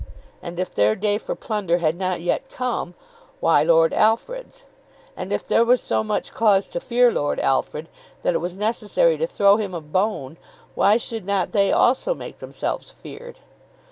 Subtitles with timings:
[0.41, 2.95] And if their day for plunder had not yet come,
[3.39, 4.63] why had Lord Alfred's?
[5.15, 7.87] And if there was so much cause to fear Lord Alfred
[8.23, 10.37] that it was necessary to throw him a bone,
[10.73, 13.37] why should not they also make themselves feared?